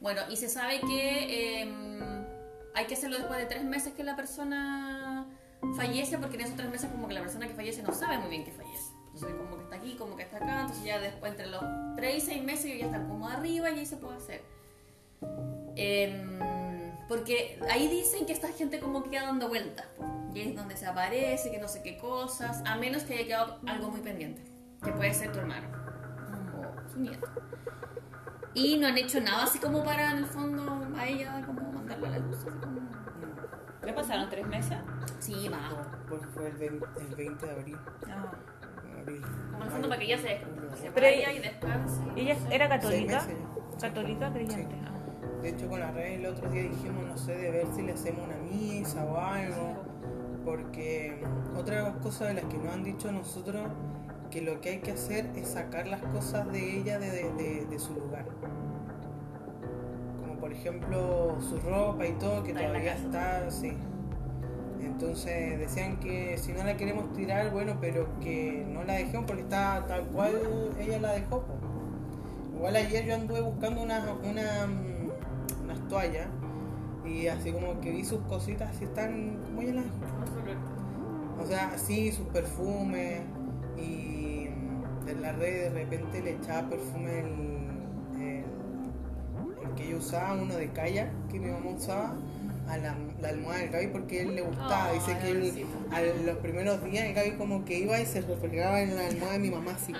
[0.00, 2.00] Bueno, y se sabe que em,
[2.74, 5.01] hay que hacerlo después de tres meses que la persona
[5.76, 8.28] fallece, porque en esos tres meses como que la persona que fallece no sabe muy
[8.30, 8.92] bien que fallece.
[9.14, 11.62] Entonces como que está aquí, como que está acá, entonces ya después entre los
[11.96, 14.42] tres y seis meses ellos ya están como arriba y ahí se puede hacer.
[15.76, 16.38] Em,
[17.08, 19.86] porque ahí dicen que esta gente como que queda dando vueltas,
[20.34, 23.58] y es donde se aparece, que no sé qué cosas, a menos que haya quedado
[23.66, 24.42] algo muy pendiente,
[24.82, 25.68] que puede ser tu hermano
[26.58, 27.28] o su nieto.
[28.54, 32.08] Y no han hecho nada así como para en el fondo a ella como mandarla
[32.08, 32.36] a la luz.
[32.38, 33.01] así como-
[33.84, 34.78] ¿Le pasaron tres meses?
[35.18, 35.60] Sí, va.
[36.08, 37.76] pues fue el 20, el 20 de abril.
[38.08, 38.32] Ah.
[39.00, 39.22] abril.
[39.50, 40.28] Como en el fondo para que ella se,
[40.80, 42.00] se Pero vaya ella- y descanse.
[42.16, 43.14] ¿Ella era católica?
[43.22, 43.36] Meses
[43.72, 43.78] ya.
[43.88, 44.74] ¿Católica creyente?
[44.74, 44.80] Sí.
[44.86, 45.42] Ah.
[45.42, 47.92] De hecho, con la red el otro día dijimos, no sé, de ver si le
[47.92, 49.82] hacemos una misa o algo.
[50.44, 51.22] Porque
[51.56, 53.68] otra cosa de las que nos han dicho nosotros,
[54.30, 57.66] que lo que hay que hacer es sacar las cosas de ella de, de- de-
[57.66, 58.24] de su lugar.
[60.52, 63.72] Por ejemplo su ropa y todo, que todavía está, sí.
[64.82, 69.42] Entonces decían que si no la queremos tirar, bueno, pero que no la dejemos porque
[69.42, 70.34] está tal cual
[70.78, 71.42] ella la dejó.
[72.54, 76.28] Igual ayer yo anduve buscando una, una, mm, unas toallas
[77.06, 81.42] y así como que vi sus cositas y están como ella las dejó.
[81.42, 83.22] O sea, sí, sus perfumes
[83.78, 87.71] y mm, en la red de repente le echaba perfume el
[89.74, 92.16] que yo usaba, uno de kayak que mi mamá usaba,
[92.68, 94.86] a la, la almohada del Gaby porque a él le gustaba.
[94.90, 95.68] Ay, Dice que él, Gabycito.
[95.90, 99.32] a los primeros días el Gaby como que iba y se refregaba en la almohada
[99.32, 99.92] de mi mamá así.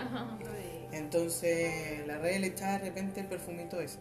[0.93, 3.99] Entonces la red le echaba de repente el perfumito ese.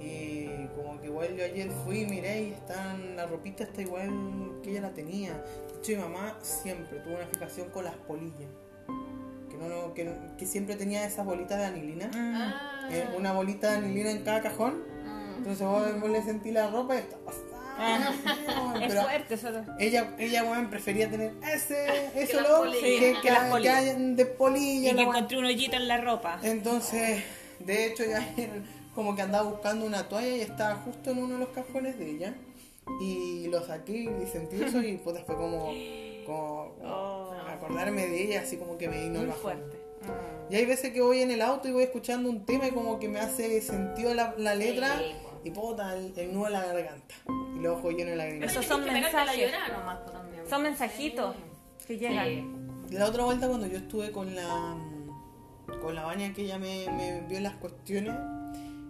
[0.00, 4.10] Y como que igual yo ayer fui y miré y están, la ropita está igual
[4.62, 5.32] que ella la tenía.
[5.32, 8.48] De hecho mi mamá siempre tuvo una fijación con las polillas.
[9.50, 12.10] Que, no, no- que, que siempre tenía esas bolitas de anilina.
[12.14, 12.88] Ah.
[12.92, 14.82] Eh, una bolita de anilina en cada cajón.
[15.38, 17.16] Entonces vos, vos le sentí la ropa y está
[17.80, 18.84] Ah, pasada.
[18.86, 19.48] es fuerte eso.
[19.78, 24.16] ella, ella weón, prefería tener ese, ese las olor que, que, que las que hayan
[24.16, 24.92] de polilla.
[24.92, 26.40] Y que encontré un hoyito en la ropa.
[26.42, 27.22] Entonces,
[27.60, 28.28] de hecho, ya
[28.94, 32.10] como que andaba buscando una toalla y estaba justo en uno de los cajones de
[32.10, 32.34] ella.
[33.00, 35.70] Y lo saqué y sentí eso y pues fue como,
[36.30, 37.32] Oh.
[37.48, 39.78] acordarme de ella, así como que me vino el fuerte.
[40.50, 42.98] Y hay veces que voy en el auto y voy escuchando un tema y como
[42.98, 45.12] que me hace sentido la, la letra Sí,
[45.44, 47.14] y puta, el, el nudo en la garganta.
[47.56, 48.50] Y los ojos llenos de lágrimas.
[48.50, 49.50] Esos son mensajes.
[49.84, 50.48] pues, también.
[50.48, 51.36] Son mensajitos
[51.86, 52.26] que llegan.
[52.88, 52.94] Sí.
[52.96, 54.76] La otra vuelta cuando yo estuve con la
[55.82, 58.14] con la baña que ella me, me envió las cuestiones,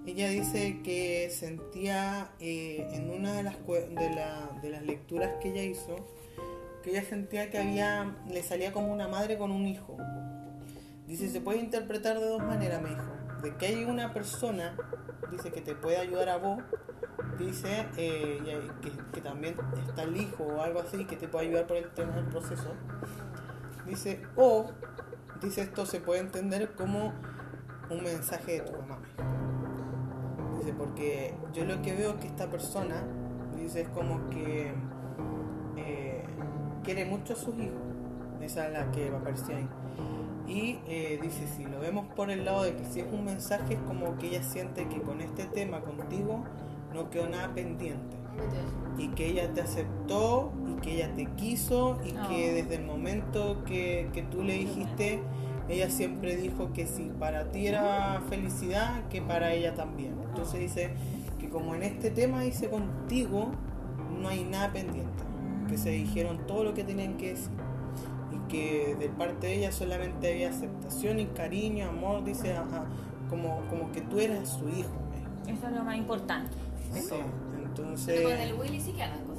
[0.07, 5.33] ella dice que sentía eh, en una de las, cue- de, la- de las lecturas
[5.43, 5.97] que ella hizo,
[6.85, 9.97] que ella sentía que había, le salía como una madre con un hijo.
[11.09, 13.03] Dice, se puede interpretar de dos maneras, me dijo.
[13.43, 14.77] De que hay una persona,
[15.31, 16.59] dice, que te puede ayudar a vos,
[17.39, 18.71] dice, eh,
[19.13, 22.13] que, también está el hijo o algo así, que te puede ayudar por el tema
[22.13, 22.73] del proceso.
[23.87, 24.71] Dice, o,
[25.41, 27.13] dice esto se puede entender como
[27.91, 28.99] un mensaje de tu mamá.
[30.59, 33.03] Dice, porque yo lo que veo es que esta persona,
[33.57, 34.73] dice, es como que
[35.77, 36.25] eh,
[36.83, 37.79] quiere mucho a sus hijos.
[38.41, 39.69] Esa es la que aparecía ahí.
[40.49, 43.75] Y eh, dice, si lo vemos por el lado de que si es un mensaje,
[43.75, 46.43] es como que ella siente que con este tema contigo
[46.95, 48.17] no quedó nada pendiente
[48.97, 52.55] y que ella te aceptó y que ella te quiso y que Oh.
[52.55, 55.21] desde el momento que, que tú le dijiste,
[55.69, 60.15] ella siempre dijo que si para ti era felicidad, que para ella también.
[60.29, 60.91] Entonces dice
[61.39, 63.51] que como en este tema dice contigo,
[64.21, 65.25] no hay nada pendiente,
[65.69, 67.53] que se dijeron todo lo que tenían que decir
[68.49, 72.87] que de parte de ella solamente había aceptación y cariño, amor, dice, a- a-
[73.31, 74.91] como, como que tú eras su hijo.
[75.47, 76.51] Eso es lo más importante.
[76.93, 78.23] Sí, Pero entonces...
[78.23, 79.35] con el Willy sí que las cosas.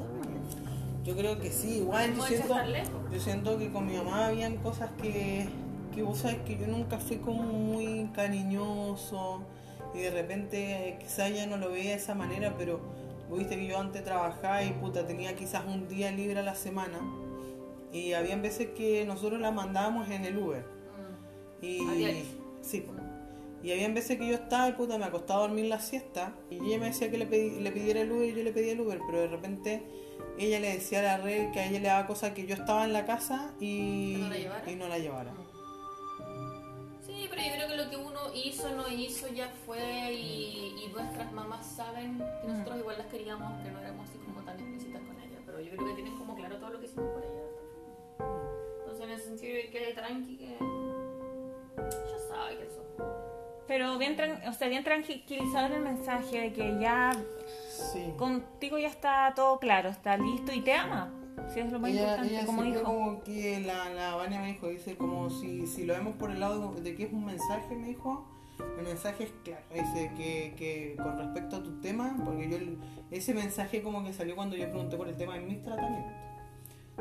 [1.04, 2.92] Yo creo que sí, igual yo siento, estar lejos.
[3.12, 5.48] yo siento que con mi mamá habían cosas que,
[5.96, 9.42] que vos sabes que yo nunca fui como muy cariñoso
[9.96, 12.80] y de repente quizás ella no lo veía de esa manera, pero
[13.36, 17.00] viste que yo antes trabajaba y puta tenía quizás un día libre a la semana
[17.92, 20.66] y habían veces que nosotros la mandábamos en el Uber.
[21.62, 22.24] Y, A diario.
[22.62, 22.94] sí, po.
[23.62, 26.56] y habían veces que yo estaba y puta me acostaba a dormir la siesta y
[26.56, 28.80] ella me decía que le, pedí- le pidiera el Uber y yo le pedía el
[28.80, 29.84] Uber, pero de repente
[30.38, 32.86] ella le decía a la red que a ella le daba cosas que yo estaba
[32.86, 34.72] en la casa y, ¿Que no la llevara?
[34.72, 35.34] y no la llevara.
[37.06, 40.92] Sí, pero yo creo que lo que uno hizo, no hizo, ya fue y, y
[40.94, 45.02] nuestras mamás saben que nosotros igual las queríamos, que no éramos así como tan explícitas
[45.02, 47.49] con ella, pero yo creo que tienen como claro todo lo que hicimos por ella.
[48.20, 50.58] Entonces en el sentido de que tranqui, que
[51.78, 52.84] ya sabe que eso.
[53.68, 57.12] Pero bien, tran- o sea, bien tranquilizador el mensaje de que ya
[57.94, 58.14] Sí.
[58.18, 61.14] contigo ya está todo claro, está listo y te ama.
[61.54, 62.84] Si es lo más ella, importante ella como hijo.
[62.84, 66.40] como que la, la Vania me dijo, dice como si, si lo vemos por el
[66.40, 68.26] lado de que es un mensaje, me dijo,
[68.78, 72.58] el mensaje es claro, dice que, que con respecto a tu tema, porque yo
[73.10, 76.12] ese mensaje como que salió cuando yo pregunté por el tema de mis tratamientos.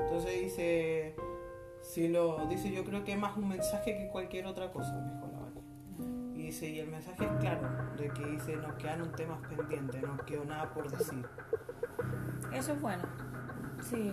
[0.00, 1.16] Entonces dice,
[1.80, 5.12] si lo dice yo creo que es más un mensaje que cualquier otra cosa, me
[5.12, 5.62] dijo la Vania.
[6.34, 10.16] Y dice, y el mensaje es claro, de que dice, nos quedaron temas pendientes, no
[10.24, 11.26] quedó nada por decir.
[12.52, 13.02] Eso es bueno.
[13.88, 14.12] Sí.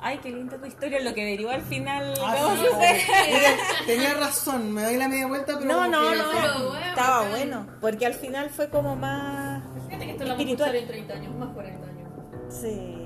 [0.00, 2.14] Ay, qué linda tu historia, lo que derivó al final.
[2.22, 5.72] Ah, ¿cómo sí, tenía razón, me doy la media vuelta, pero.
[5.72, 10.12] No, no, no, Pero bueno, estaba bueno, porque al final fue como más Fíjate que
[10.12, 12.08] esto lo vamos a en 30 años, más 40 años.
[12.48, 13.01] Sí,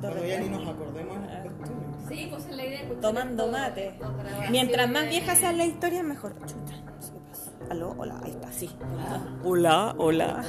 [0.00, 1.16] Cuando ya ni nos acordemos.
[2.08, 3.94] Sí, pues es la idea de Tomando mate.
[4.50, 6.34] Mientras más vieja sea la historia, mejor.
[6.46, 7.50] Chuta, no sé qué pasa.
[7.70, 8.70] Aló, hola, ahí está, sí.
[9.44, 10.44] Hola, hola.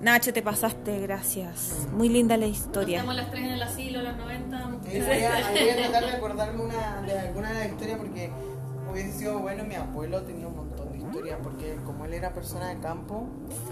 [0.00, 1.86] Nacho, te pasaste, gracias.
[1.92, 2.98] Muy linda la historia.
[2.98, 4.56] Estamos las tres en el asilo, los 90.
[4.56, 7.98] Ahí voy, a, ahí voy a tratar de acordarme una, de alguna de las historias
[7.98, 8.30] porque
[8.90, 9.64] hubiese sido bueno.
[9.64, 10.69] Mi abuelo tenía un montón
[11.42, 13.24] porque, como él era persona de campo,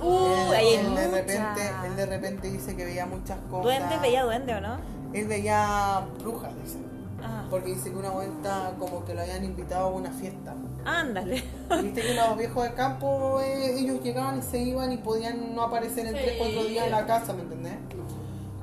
[0.03, 3.65] Uh, él, de repente, él de repente dice que veía muchas cosas.
[3.65, 4.77] Duende, veía duende, ¿o no?
[5.13, 6.79] Él veía brujas, dice.
[7.23, 10.55] Ah, Porque dice que una vuelta como que lo habían invitado a una fiesta.
[10.85, 11.43] ándale.
[11.83, 15.63] Viste que los viejos de campo, eh, ellos llegaban y se iban y podían no
[15.63, 16.21] aparecer en Sí.
[16.25, 17.75] 3, 4 días en la casa, ¿me entendés?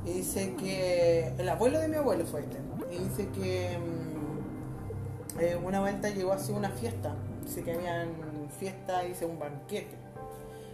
[0.05, 2.57] Y dice que el abuelo de mi abuelo fue este.
[2.91, 7.13] Y dice que mm, eh, una vuelta llegó así una fiesta.
[7.43, 8.07] Dice que habían
[8.57, 9.95] fiesta, dice un banquete.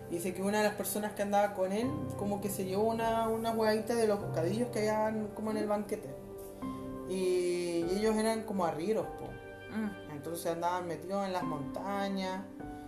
[0.10, 3.30] Dice que una de las personas que andaba con él, como que se llevó una,
[3.30, 6.10] una de los bocadillos que habían como en el banquete.
[7.10, 9.26] Y, ellos eran como arrieros, po.
[9.76, 10.12] Mm.
[10.12, 12.42] Entonces andaban metidos en las montañas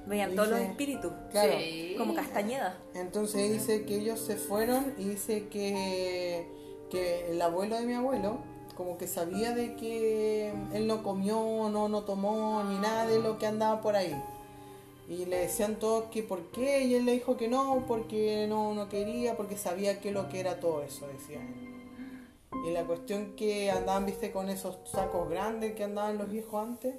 [0.06, 1.12] Veían todos los espíritus.
[1.32, 1.54] Claro.
[1.58, 1.96] Sí.
[1.98, 2.78] Como Castañeda.
[2.94, 6.48] Entonces dice que ellos se fueron y dice que,
[6.90, 8.40] que el abuelo de mi abuelo
[8.76, 13.38] como que sabía de que él no comió, no, no tomó ni nada de lo
[13.38, 14.20] que andaba por ahí.
[15.08, 18.74] Y le decían todos que por qué, y él le dijo que no, porque no,
[18.74, 21.74] no quería, porque sabía que lo que era todo eso, decía él.
[22.66, 26.96] Y la cuestión que andaban, viste, con esos sacos grandes que andaban los viejos antes,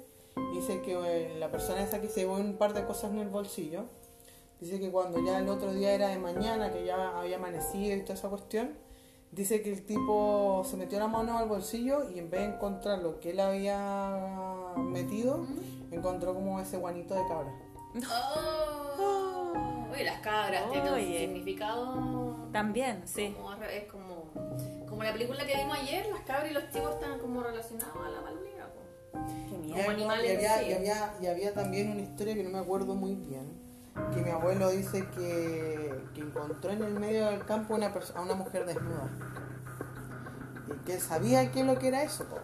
[0.53, 3.29] dice que eh, la persona esa que se llevó un par de cosas en el
[3.29, 3.85] bolsillo,
[4.59, 8.01] dice que cuando ya el otro día era de mañana, que ya había amanecido y
[8.01, 8.77] toda esa cuestión,
[9.31, 12.99] dice que el tipo se metió la mano al bolsillo y en vez de encontrar
[12.99, 15.45] lo que él había metido,
[15.91, 17.64] encontró como ese guanito de cabra.
[18.03, 19.87] Oh.
[19.91, 22.47] Oye, las cabras tienen un significado.
[22.51, 23.33] También, sí.
[23.37, 24.31] Como, revés, como,
[24.89, 28.09] como la película que vimos ayer, las cabras y los chivos están como relacionados a
[28.09, 28.21] la
[28.73, 29.19] po.
[29.49, 29.75] Qué Y miedo.
[29.77, 30.65] Como había, animales y había- sí.
[30.69, 33.53] y había- y había también una historia que no me acuerdo muy bien,
[34.13, 38.35] que mi abuelo dice que, que encontró en el medio del campo una a una
[38.35, 39.09] mujer desnuda.
[40.67, 42.25] Y que él sabía qué es lo que era eso.
[42.25, 42.37] po.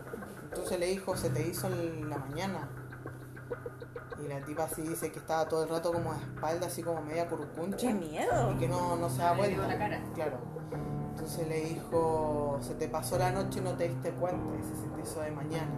[0.43, 2.69] Entonces le dijo, se te hizo en la mañana.
[4.23, 7.01] Y la tipa así dice que estaba todo el rato como de espalda, así como
[7.01, 7.87] media curcuncha.
[7.87, 8.53] Qué miedo.
[8.53, 9.67] Y que no, no se da vuelta.
[9.67, 10.03] la cara.
[10.13, 10.37] Claro.
[11.11, 14.87] Entonces le dijo, se te pasó la noche y no te diste cuenta, y se
[14.87, 15.71] te hizo de mañana.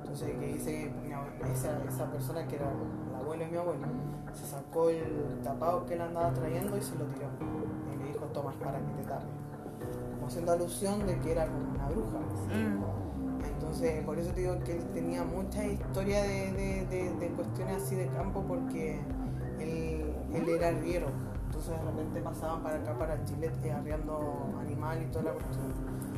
[0.00, 0.92] Entonces que dice
[1.40, 3.86] que esa, esa persona que era el abuelo de mi abuelo,
[4.32, 7.28] se sacó el tapado que él andaba trayendo y se lo tiró.
[7.92, 9.24] Y le dijo, toma, es para que te tape.
[10.14, 12.18] Como haciendo alusión de que era como una bruja.
[12.18, 12.99] Mm.
[13.70, 17.80] Entonces, por eso te digo que él tenía mucha historia de, de- de- de cuestiones
[17.80, 18.98] así de campo porque
[19.60, 21.06] él, él era arriero.
[21.46, 25.66] Entonces de repente pasaban para acá, para Chile, eh, arriando animal y toda la cuestión.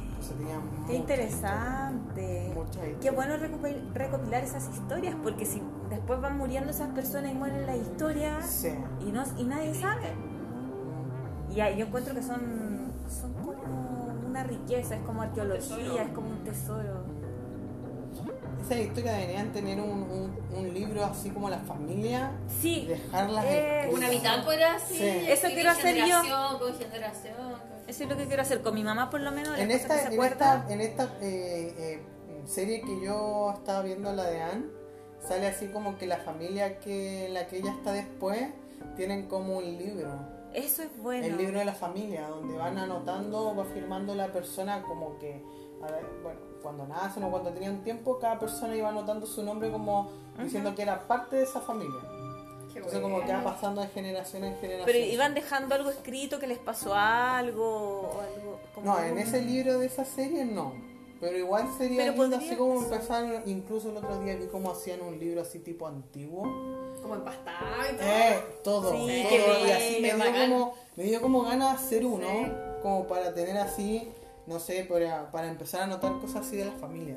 [0.08, 2.48] Entonces tenía Qué mucha interesante.
[2.48, 7.34] historia, Qué bueno recopil- recopilar esas historias, porque si después van muriendo esas personas y
[7.34, 8.72] mueren las historias Sí.
[9.06, 10.14] y, no, y nadie sabe.
[11.54, 12.40] Y ahí yo encuentro que son,
[13.08, 13.52] son como
[14.26, 17.11] una riqueza, es como arqueología, es como un tesoro.
[18.62, 23.90] Esas historias deberían tener un, un- un libro así como la familia, Sí, dejarlas Eh.
[23.92, 24.96] Una bitácora así.
[24.96, 25.08] Sí.
[25.28, 26.02] Eso quiero hacer yo.
[26.22, 27.34] generación Con generación.
[27.36, 29.58] con- eso es lo que quiero hacer con mi mamá, por lo menos.
[29.58, 32.02] En esta, se en esta, en esta eh, eh,
[32.46, 34.64] serie que yo estaba viendo, la de Anne,
[35.26, 38.40] sale así como que la familia que la que ella está después
[38.96, 40.10] tienen como un libro.
[40.54, 41.24] Eso es bueno.
[41.26, 45.42] El libro de la familia, donde van anotando, va firmando la persona como que,
[45.82, 49.70] a ver, bueno, cuando nacen o cuando tenían tiempo, cada persona iba anotando su nombre
[49.70, 52.00] como diciendo que era parte de esa familia.
[52.72, 53.16] Qué Entonces bueno.
[53.16, 54.86] como que va pasando de generación en generación.
[54.86, 58.60] Pero iban dejando algo escrito que les pasó algo o algo.
[58.74, 60.72] como No, en ese libro de esa serie no.
[61.20, 65.02] Pero igual sería Pero lindo así como empezar, incluso el otro día vi cómo hacían
[65.02, 66.42] un libro así tipo antiguo.
[67.00, 68.06] Como empastado y todo.
[68.08, 69.28] Eh, todo, Sí, todo.
[69.28, 72.52] qué y así me dio, como, me dio como ganas de hacer uno, Sí.
[72.82, 74.10] como para tener así,
[74.46, 77.16] no sé, para, para empezar a notar cosas así de la familia.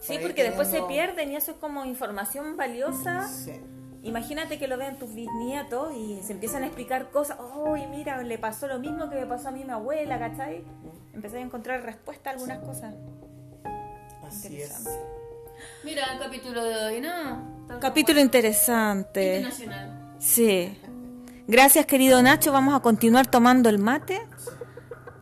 [0.00, 3.26] Sí, porque después se pierden y eso es como información valiosa.
[3.28, 3.60] Sí.
[4.02, 7.38] Imagínate que lo vean tus bisnietos y se empiezan a explicar cosas.
[7.40, 10.64] ¡Oh, y mira, le pasó lo mismo que me pasó a mí mi abuela, ¿cachai?
[11.12, 12.94] Empecé a encontrar respuesta a algunas cosas.
[14.24, 14.70] Así es.
[14.70, 14.90] Interesante.
[15.82, 17.64] Mira el capítulo de hoy, ¿no?
[17.66, 19.36] Tal Capítulo como- interesante.
[19.38, 20.14] Internacional.
[20.18, 20.78] Sí.
[21.48, 22.52] Gracias, querido Nacho.
[22.52, 24.20] Vamos a continuar tomando el mate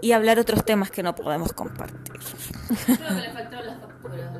[0.05, 2.13] y hablar otros temas que no podemos compartir.
[2.85, 4.31] Creo que le faltaron las facturas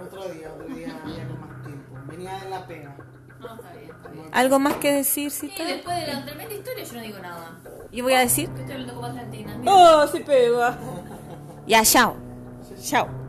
[0.00, 1.94] otro día, otro día ya con más tiempo.
[2.06, 2.96] Venía de la pega.
[3.40, 4.24] No, está bien, está bien.
[4.32, 5.64] ¿Algo más que decir, Y Cita?
[5.66, 7.58] después de la tremenda historia yo no digo nada.
[7.92, 8.48] Yo voy a decir.
[8.50, 9.60] Que estoy hablando como Atlantina.
[9.66, 10.78] ¡Oh, sí pega!
[11.66, 12.16] Ya, chao.
[12.82, 13.23] Chao.